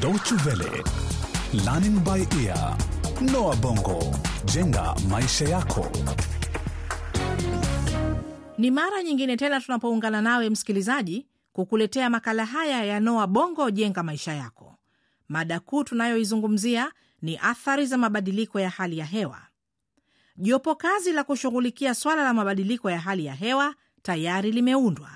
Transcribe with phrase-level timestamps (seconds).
[0.00, 0.82] Deutsche Welle,
[1.64, 2.76] Learning by Ear,
[3.32, 3.98] Noah Bongo,
[4.44, 5.90] jenga maisha yako.
[8.58, 14.32] Ni mara nyingine tena tunapoungana nawe msikilizaji, kukuletea makala haya ya Noa Bongo jenga maisha
[14.34, 14.76] yako.
[15.28, 16.92] Mada kuu tunayoizungumzia
[17.22, 19.38] ni athari za mabadiliko ya hali ya hewa.
[20.36, 25.10] Jopo kazi la kushughulikia swala la mabadiliko ya hali ya hewa tayari limeundwa,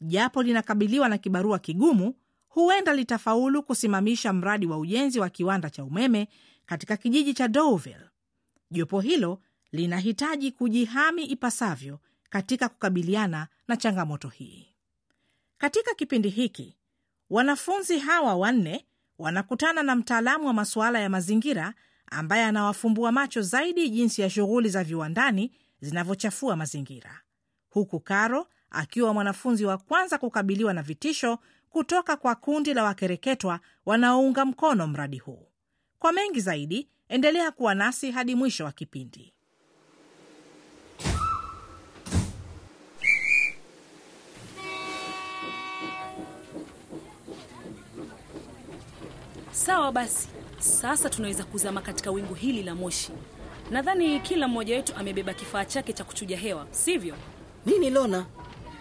[0.00, 2.14] japo linakabiliwa na kibarua kigumu.
[2.54, 6.28] Huenda litafaulu kusimamisha mradi wa ujenzi wa kiwanda cha umeme
[6.66, 8.08] katika kijiji cha Deauville.
[8.70, 9.38] Jopo hilo
[9.72, 11.98] linahitaji kujihami ipasavyo
[12.30, 14.68] katika kukabiliana na changamoto hii.
[15.58, 16.76] Katika kipindi hiki,
[17.30, 18.86] wanafunzi hawa wanne
[19.18, 21.74] wanakutana na mtaalamu wa masuala ya mazingira
[22.06, 27.20] ambaye anawafumbua macho zaidi jinsi ya shughuli za viwandani zinavyochafua mazingira,
[27.70, 31.38] huku Karo akiwa mwanafunzi wa kwanza kukabiliwa na vitisho
[31.72, 35.46] kutoka kwa kundi la wakereketwa wanaounga mkono mradi huu.
[35.98, 39.32] Kwa mengi zaidi, endelea kuwa nasi hadi mwisho wa kipindi.
[49.52, 53.12] Sawa basi, sasa tunaweza kuzama katika wingu hili la moshi.
[53.70, 57.14] Nadhani kila mmoja wetu amebeba kifaa chake cha kuchuja hewa, sivyo?
[57.66, 58.26] Nini Lona?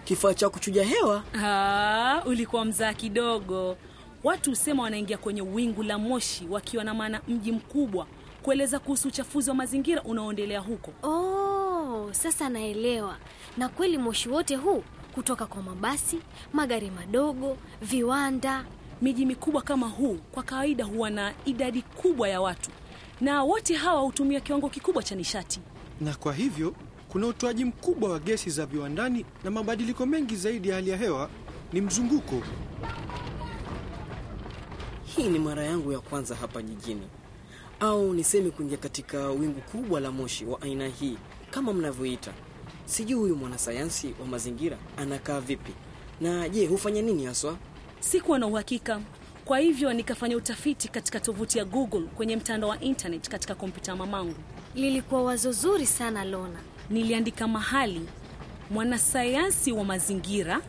[0.05, 1.23] Kifaa cha kuchuja hewa?
[1.44, 3.77] Ah, ulikuwa mzaa kidogo.
[4.23, 8.08] Watu husema wanaingia kwenye wingu la moshi wakiwa na maana mji mkubwa,
[8.43, 10.91] kueleza kuhusu uchafuzi wa mazingira unaoendelea huko.
[11.08, 13.17] Oh, sasa naelewa.
[13.58, 16.19] Na kweli moshi wote huu kutoka kwa mabasi,
[16.53, 18.65] magari madogo, viwanda.
[19.02, 22.69] Miji mikubwa kama huu kwa kawaida huwa na idadi kubwa ya watu,
[23.21, 25.59] na wote hawa hutumia kiwango kikubwa cha nishati.
[26.02, 26.75] na kwa hivyo
[27.12, 31.30] kuna utoaji mkubwa wa gesi za viwandani na mabadiliko mengi zaidi ya hali ya hewa.
[31.73, 32.42] Ni mzunguko.
[35.04, 37.08] Hii ni mara yangu ya kwanza hapa jijini,
[37.80, 41.17] au niseme kuingia katika wingu kubwa la moshi wa aina hii
[41.50, 42.33] kama mnavyoita.
[42.86, 45.71] Sijui huyu mwanasayansi wa mazingira anakaa vipi,
[46.21, 47.58] na je, hufanya nini haswa?
[48.00, 49.02] Sikuwa na uhakika,
[49.45, 54.36] kwa hivyo nikafanya utafiti katika tovuti ya Google kwenye mtandao wa internet katika kompyuta mamangu.
[54.76, 56.60] Lilikuwa wazo zuri sana Lona.
[56.91, 58.02] Niliandika mahali
[58.69, 60.61] mwanasayansi wa mazingira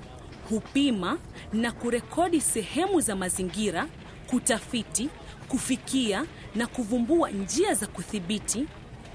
[0.49, 1.19] hupima
[1.53, 3.87] na kurekodi sehemu za mazingira,
[4.27, 5.09] kutafiti,
[5.49, 6.25] kufikia
[6.55, 8.67] na kuvumbua njia za kudhibiti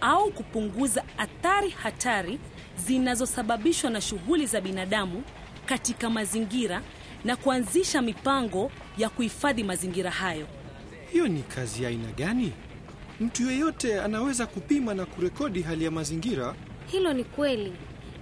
[0.01, 2.39] au kupunguza athari hatari
[2.85, 5.23] zinazosababishwa na shughuli za binadamu
[5.65, 6.81] katika mazingira
[7.25, 10.47] na kuanzisha mipango ya kuhifadhi mazingira hayo.
[11.11, 12.51] Hiyo ni kazi ya aina gani?
[13.19, 16.55] Mtu yeyote anaweza kupima na kurekodi hali ya mazingira.
[16.91, 17.73] Hilo ni kweli,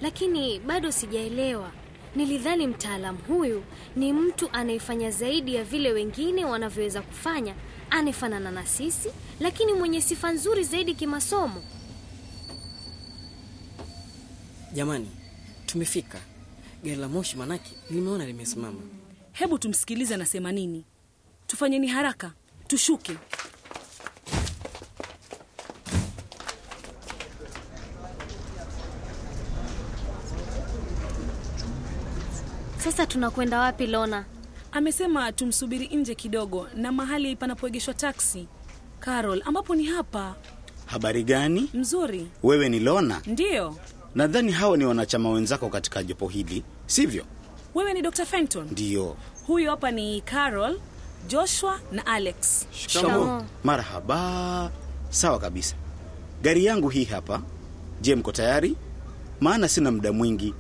[0.02, 1.72] lakini bado sijaelewa.
[2.16, 3.64] Nilidhani mtaalamu huyu
[3.96, 7.56] ni mtu anayefanya zaidi ya vile wengine wanavyoweza kufanya,
[7.90, 9.10] anayefanana na sisi,
[9.40, 11.64] lakini mwenye sifa nzuri zaidi kimasomo.
[14.74, 15.12] Jamani,
[15.66, 16.20] tumefika.
[16.84, 18.80] Gari la moshi manake nimeona limesimama.
[19.32, 20.86] Hebu tumsikilize anasema nini.
[21.48, 22.32] Tufanyeni haraka,
[22.68, 23.18] tushuke.
[32.86, 34.26] Sasa tunakwenda wapi Lona?
[34.72, 38.48] Amesema tumsubiri nje kidogo na mahali panapoegeshwa taksi.
[39.00, 40.36] Carol, ambapo ni hapa.
[40.86, 41.70] Habari gani?
[41.74, 43.22] Mzuri, Wewe ni Lona?
[43.26, 43.76] ndiyo.
[44.16, 47.26] Nadhani hao ni wanachama wenzako katika jopo hili, sivyo?
[47.76, 48.26] Wewe ni Dr.
[48.26, 48.68] Fenton.
[48.72, 49.16] Ndiyo.
[49.48, 50.80] Huyu hapa ni Carol,
[51.28, 52.68] Joshua na Alex.
[52.72, 53.42] Shikamoo.
[53.64, 54.72] Marhaba.
[55.10, 55.76] Sawa kabisa.
[56.42, 57.42] Gari yangu hii hapa.
[58.02, 58.76] Je, mko tayari?
[59.42, 60.54] Maana sina muda mwingi,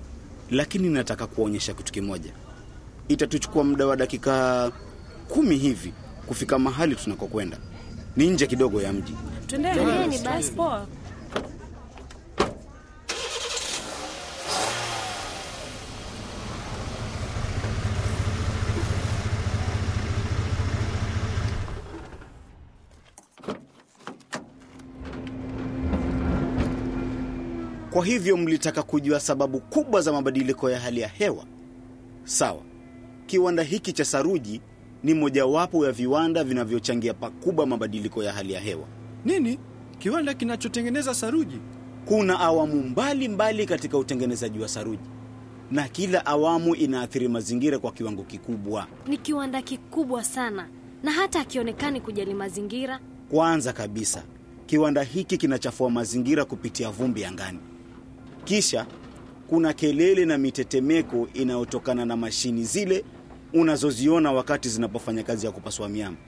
[0.51, 2.31] lakini nataka kuonyesha kitu kimoja.
[3.07, 4.71] Itatuchukua muda wa dakika
[5.27, 5.93] kumi hivi
[6.27, 7.57] kufika mahali tunakokwenda.
[8.15, 9.13] Ni nje kidogo ya mji.
[9.47, 10.51] Twendeni basi.
[10.51, 10.87] Poa.
[27.95, 31.45] Kwa hivyo mlitaka kujua sababu kubwa za mabadiliko ya hali ya hewa?
[32.23, 32.61] Sawa.
[33.25, 34.61] Kiwanda hiki cha saruji
[35.03, 38.85] ni mojawapo ya viwanda vinavyochangia pakubwa mabadiliko ya hali ya hewa.
[39.25, 39.59] Nini?
[39.99, 41.59] Kiwanda kinachotengeneza saruji?
[42.05, 45.09] Kuna awamu mbalimbali mbali katika utengenezaji wa saruji,
[45.71, 48.87] na kila awamu inaathiri mazingira kwa kiwango kikubwa.
[49.07, 50.67] Ni kiwanda kikubwa sana,
[51.03, 52.99] na hata akionekani kujali mazingira.
[53.31, 54.23] Kwanza kabisa,
[54.65, 57.59] kiwanda hiki kinachafua mazingira kupitia vumbi angani.
[58.45, 58.85] Kisha
[59.49, 63.03] kuna kelele na mitetemeko inayotokana na mashini zile
[63.53, 66.21] unazoziona wakati zinapofanya kazi ya kupasua miamba.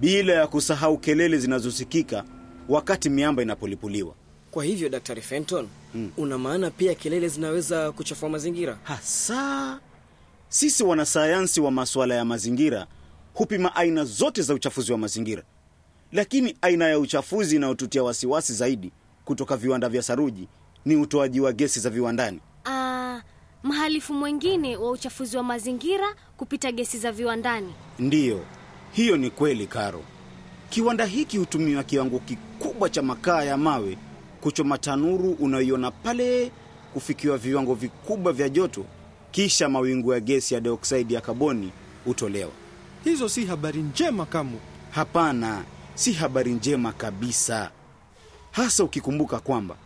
[0.00, 2.24] bila ya kusahau kelele zinazosikika
[2.68, 4.14] wakati miamba inapolipuliwa.
[4.50, 5.68] Kwa hivyo Daktari Fenton,
[6.16, 8.78] una maana pia kelele zinaweza kuchafua mazingira?
[8.82, 9.80] Hasa
[10.48, 12.86] sisi wanasayansi wa masuala ya mazingira
[13.34, 15.42] hupima aina zote za uchafuzi wa mazingira,
[16.12, 18.92] lakini aina ya uchafuzi inayotutia wasiwasi zaidi
[19.24, 20.48] kutoka viwanda vya saruji
[20.84, 22.40] ni utoaji wa gesi za viwandani.
[22.66, 23.20] Uh,
[23.62, 27.74] mhalifu mwingine wa uchafuzi wa mazingira kupita gesi za viwandani.
[27.98, 28.44] Ndiyo,
[28.92, 30.02] hiyo ni kweli, Karo.
[30.70, 33.98] Kiwanda hiki hutumiwa kiwango kikubwa cha makaa ya mawe
[34.40, 36.52] kuchoma tanuru unayoiona pale,
[36.94, 38.84] kufikiwa viwango vikubwa vya joto,
[39.30, 41.72] kisha mawingu ya gesi ya dioksidi ya kaboni
[42.04, 42.50] hutolewa.
[43.04, 44.58] Hizo si habari njema kamwe.
[44.90, 47.70] Hapana, si habari njema kabisa,
[48.50, 49.76] hasa ukikumbuka kwamba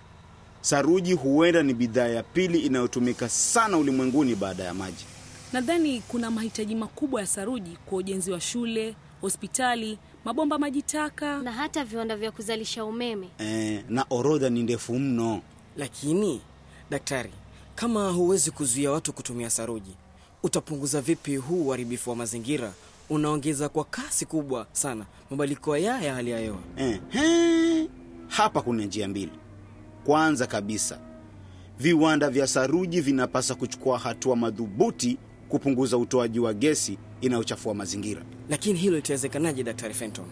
[0.69, 5.05] saruji huenda ni bidhaa ya pili inayotumika sana ulimwenguni baada ya maji.
[5.53, 11.39] Nadhani kuna mahitaji makubwa ya saruji kwa ujenzi wa shule, hospitali, mabomba maji taka.
[11.43, 13.29] na hata viwanda vya kuzalisha umeme.
[13.41, 15.41] E, na orodha ni ndefu mno.
[15.77, 16.41] Lakini
[16.91, 17.31] daktari,
[17.75, 19.93] kama huwezi kuzuia watu kutumia saruji,
[20.43, 22.73] utapunguza vipi huu uharibifu wa mazingira
[23.11, 26.59] unaongeza kwa kasi kubwa sana mabadiliko haya ya hali ya hewa?
[26.77, 27.89] Ehe,
[28.29, 29.33] hapa kuna njia mbili.
[30.05, 30.99] Kwanza kabisa,
[31.79, 35.19] viwanda vya saruji vinapaswa kuchukua hatua madhubuti
[35.49, 38.23] kupunguza utoaji wa gesi inayochafua mazingira.
[38.49, 40.25] Lakini hilo litawezekanaje, Daktari Fenton?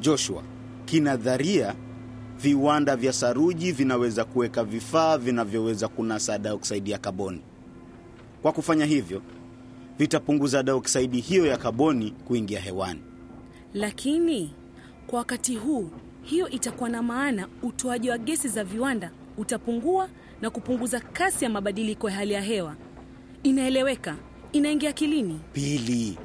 [0.00, 0.42] Joshua,
[0.84, 1.74] kinadharia
[2.40, 7.40] viwanda vya saruji vinaweza kuweka vifaa vinavyoweza kunasa dioksidi ya kaboni.
[8.42, 9.22] Kwa kufanya hivyo,
[9.98, 13.00] vitapunguza dioksidi hiyo ya kaboni kuingia hewani.
[13.74, 14.54] Lakini
[15.06, 15.90] kwa wakati huu,
[16.22, 20.08] hiyo itakuwa na maana utoaji wa gesi za viwanda utapungua
[20.40, 22.76] na kupunguza kasi ya mabadiliko ya hali ya hewa.
[23.42, 24.16] Inaeleweka,
[24.52, 25.40] inaingia akilini.
[25.52, 26.18] Pili,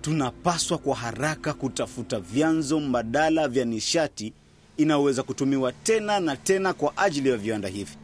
[0.00, 4.32] tunapaswa kwa haraka kutafuta vyanzo mbadala vya nishati
[4.76, 7.96] inayoweza kutumiwa tena na tena kwa ajili ya viwanda hivi.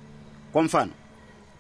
[0.53, 0.93] Kwa mfano,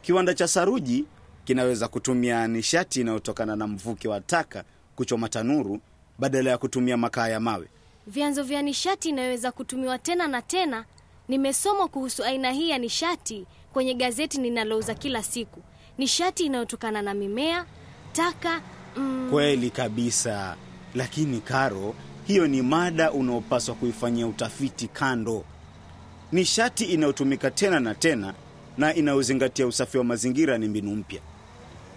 [0.02, 1.04] kiwanda cha saruji
[1.44, 4.64] kinaweza kutumia nishati inayotokana na mvuke wa taka
[4.96, 5.80] kuchoma tanuru
[6.18, 7.68] badala ya kutumia makaa ya mawe.
[8.06, 10.84] Vyanzo vya nishati inayoweza kutumiwa tena na tena.
[11.28, 15.62] Nimesoma kuhusu aina hii ya nishati kwenye gazeti ninalouza kila siku.
[15.98, 17.64] Nishati inayotokana na mimea,
[18.12, 18.60] taka
[18.96, 20.56] mm, Kweli kabisa,
[20.94, 21.94] lakini Karo,
[22.26, 25.44] hiyo ni mada unaopaswa kuifanyia utafiti kando.
[26.32, 28.34] Nishati inayotumika tena na tena
[28.78, 31.20] na inayozingatia usafi wa mazingira ni mbinu mpya,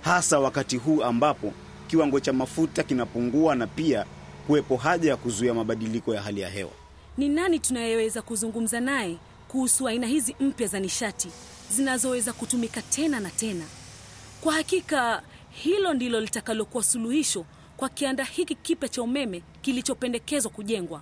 [0.01, 1.53] hasa wakati huu ambapo
[1.87, 4.05] kiwango cha mafuta kinapungua na pia
[4.47, 6.71] kuwepo haja ya kuzuia mabadiliko ya hali ya hewa.
[7.17, 9.17] Ni nani tunayeweza kuzungumza naye
[9.47, 11.29] kuhusu aina hizi mpya za nishati
[11.71, 13.65] zinazoweza kutumika tena na tena?
[14.41, 17.45] Kwa hakika hilo ndilo litakalokuwa suluhisho
[17.77, 21.01] kwa kianda hiki kipya cha umeme kilichopendekezwa kujengwa.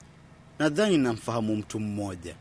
[0.60, 2.36] Nadhani namfahamu mtu mmoja,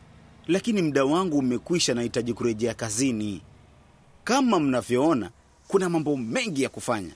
[0.47, 3.41] lakini muda wangu umekwisha, nahitaji kurejea kazini.
[4.23, 5.29] Kama mnavyoona,
[5.67, 7.15] kuna mambo mengi ya kufanya.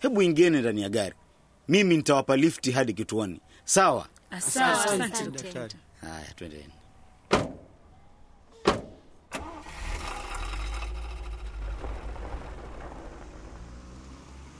[0.00, 1.14] Hebu ingieni ndani ya gari,
[1.70, 3.40] mimi nitawapa lifti hadi kituoni.
[3.64, 4.08] Sawa?
[4.30, 5.04] Asante.
[5.04, 5.30] Asante.
[5.30, 5.74] Daktari.
[6.00, 6.72] Haya, twendeni.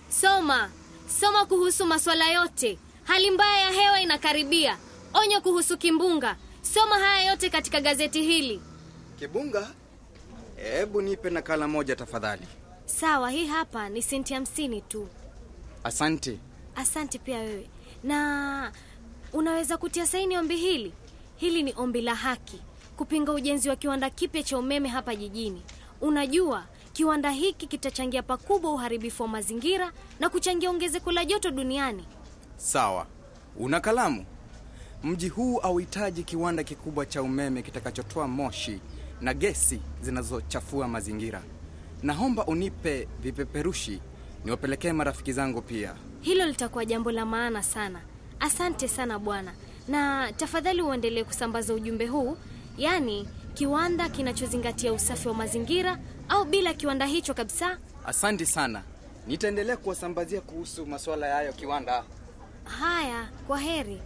[0.09, 0.71] Soma,
[1.21, 2.79] soma kuhusu masuala yote.
[3.05, 4.79] Hali mbaya ya hewa inakaribia.
[5.14, 6.37] Onyo kuhusu kimbunga.
[6.62, 8.61] Soma haya yote katika gazeti hili.
[9.19, 9.71] Kibunga,
[10.57, 12.47] hebu nipe nakala moja tafadhali.
[12.87, 15.09] Sawa, hii hapa ni senti hamsini tu.
[15.85, 16.38] Asante.
[16.80, 17.68] Asante pia wewe.
[18.04, 18.72] Na
[19.32, 20.92] unaweza kutia saini ombi hili.
[21.37, 22.60] Hili ni ombi la haki,
[22.96, 25.62] kupinga ujenzi wa kiwanda kipya cha umeme hapa jijini.
[26.00, 32.04] Unajua, kiwanda hiki kitachangia pakubwa uharibifu wa mazingira na kuchangia ongezeko la joto duniani.
[32.56, 33.06] Sawa,
[33.58, 34.25] una kalamu?
[35.04, 38.80] Mji huu hauhitaji kiwanda kikubwa cha umeme kitakachotoa moshi
[39.20, 41.42] na gesi zinazochafua mazingira.
[42.02, 44.00] Naomba unipe vipeperushi
[44.44, 45.94] niwapelekee marafiki zangu pia.
[46.20, 48.00] Hilo litakuwa jambo la maana sana.
[48.40, 49.52] Asante sana bwana,
[49.88, 52.37] na tafadhali uendelee kusambaza ujumbe huu,
[52.78, 57.78] yaani kiwanda kinachozingatia usafi wa mazingira au bila kiwanda hicho kabisa.
[58.06, 58.82] Asante sana,
[59.26, 62.04] nitaendelea kuwasambazia kuhusu masuala yayo kiwanda.
[62.64, 64.02] Haya, kwa heri.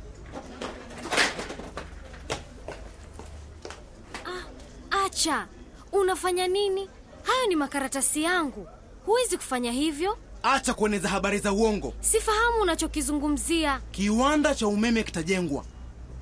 [4.26, 5.46] Ah, acha!
[5.92, 6.88] Unafanya nini?
[7.22, 8.68] Hayo ni makaratasi yangu.
[9.06, 10.18] Huwezi kufanya hivyo.
[10.42, 11.94] Acha kueneza habari za uongo.
[12.00, 13.80] Sifahamu unachokizungumzia.
[13.90, 15.64] Kiwanda cha umeme kitajengwa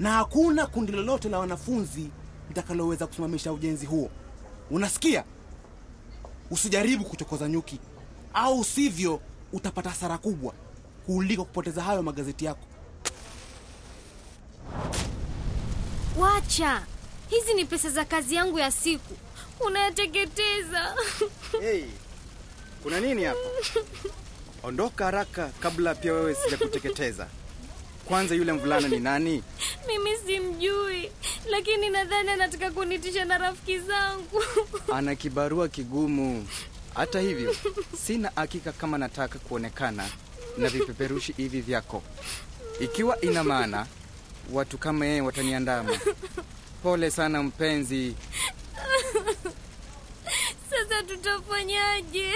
[0.01, 2.11] na hakuna kundi lolote la wanafunzi
[2.49, 4.11] litakaloweza kusimamisha ujenzi huo.
[4.71, 5.25] Unasikia?
[6.51, 7.81] Usijaribu kuchokoza nyuki,
[8.35, 9.21] au sivyo
[9.53, 10.55] utapata hasara kubwa
[11.07, 12.67] kuliko kupoteza hayo magazeti yako.
[16.19, 16.83] Wacha,
[17.29, 19.15] hizi ni pesa za kazi yangu ya siku,
[19.67, 20.95] unayateketeza.
[21.61, 21.85] Hey,
[22.83, 23.39] kuna nini hapa?
[24.63, 27.27] Ondoka haraka kabla pia wewe sijakuteketeza.
[28.05, 29.43] Kwanza yule mvulana ni nani?
[29.89, 31.11] Mimi simjui,
[31.51, 34.43] lakini nadhani anataka kunitisha na rafiki zangu.
[34.97, 36.47] Ana kibarua kigumu.
[36.95, 37.57] Hata hivyo,
[38.07, 40.09] sina hakika kama nataka kuonekana
[40.59, 42.03] na vipeperushi hivi vyako.
[42.81, 43.87] Ikiwa ina maana
[44.53, 45.99] watu kama yeye wataniandama.
[46.83, 48.15] Pole sana mpenzi.
[51.03, 52.31] Sasa tutafanyaje?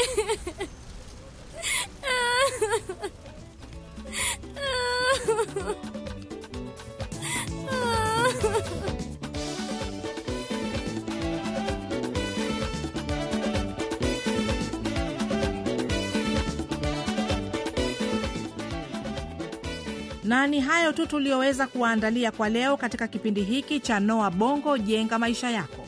[20.24, 25.18] na ni hayo tu tuliyoweza kuwaandalia kwa leo katika kipindi hiki cha noa bongo jenga
[25.18, 25.85] maisha yako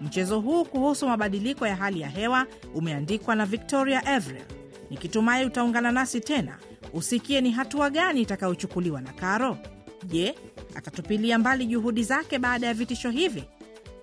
[0.00, 4.42] mchezo huu kuhusu mabadiliko ya hali ya hewa umeandikwa na victoria evrel
[4.90, 6.58] nikitumai utaungana nasi tena
[6.92, 9.58] usikie ni hatua gani itakayochukuliwa na karo.
[10.04, 10.34] Je
[10.74, 13.44] atatupilia mbali juhudi zake baada ya vitisho hivi?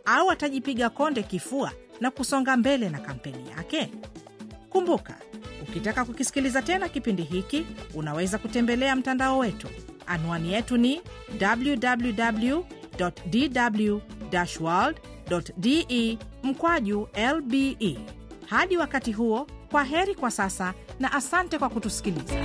[0.05, 1.71] Au atajipiga konde kifua
[2.01, 3.91] na kusonga mbele na kampeni yake?
[4.69, 5.15] Kumbuka
[5.61, 9.67] ukitaka kukisikiliza tena kipindi hiki unaweza kutembelea mtandao wetu.
[10.07, 11.01] Anwani yetu ni
[11.41, 12.63] www
[13.29, 13.97] dw
[14.61, 14.97] world
[15.57, 17.97] de mkwaju lbe
[18.45, 22.35] hadi wakati huo kwa heri kwa sasa na asante kwa kutusikiliza